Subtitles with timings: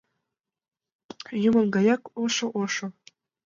[1.49, 2.87] Юмын гаяк— ошо-ошо.